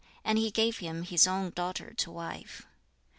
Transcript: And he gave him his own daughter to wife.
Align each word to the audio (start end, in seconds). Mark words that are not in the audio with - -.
And 0.23 0.39
he 0.39 0.49
gave 0.49 0.79
him 0.79 1.03
his 1.03 1.27
own 1.27 1.51
daughter 1.51 1.93
to 1.93 2.09
wife. 2.09 2.65